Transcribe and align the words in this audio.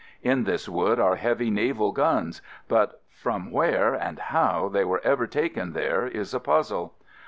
In 0.23 0.45
this 0.45 0.67
wood 0.67 0.99
are 0.99 1.13
heavy 1.15 1.51
naval 1.51 1.91
guns, 1.91 2.41
but 2.67 3.03
from 3.11 3.51
where 3.51 3.93
and 3.93 4.17
how 4.17 4.67
they 4.67 4.83
were 4.83 4.99
ever 5.03 5.27
taken 5.27 5.73
there 5.73 6.07
is 6.07 6.33
a 6.33 6.39
puzzle. 6.39 6.95